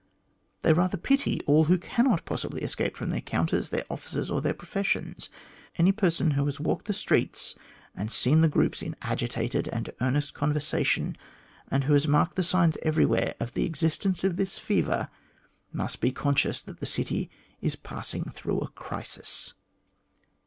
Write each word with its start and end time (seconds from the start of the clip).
They 0.63 0.73
rather 0.73 0.97
pity 0.97 1.41
all 1.45 1.65
who 1.65 1.77
cannot 1.77 2.25
possibly 2.25 2.63
escape 2.63 2.97
from 2.97 3.09
their 3.11 3.21
counters, 3.21 3.69
their 3.69 3.83
offices, 3.87 4.31
or 4.31 4.41
their 4.41 4.55
professions. 4.55 5.29
Any 5.77 5.91
person 5.91 6.31
who 6.31 6.43
has 6.47 6.59
walked 6.59 6.87
the 6.87 6.93
streets 6.95 7.53
and 7.93 8.11
seen 8.11 8.41
the 8.41 8.47
groups 8.49 8.81
in 8.81 8.95
agitated 9.03 9.67
and 9.67 9.91
earnest 10.01 10.33
conversation, 10.33 11.15
and 11.69 11.83
who 11.83 11.93
has 11.93 12.07
marked 12.07 12.35
the 12.35 12.41
signs 12.41 12.79
everywhere 12.81 13.35
of 13.39 13.53
the 13.53 13.65
existence 13.65 14.23
of 14.23 14.37
this 14.37 14.57
fever, 14.57 15.07
must 15.71 16.01
be 16.01 16.11
conscious 16.11 16.63
that 16.63 16.79
the 16.79 16.87
city 16.87 17.29
is 17.61 17.75
passing 17.75 18.23
through 18.31 18.57
a 18.61 18.69
crisis." 18.69 19.53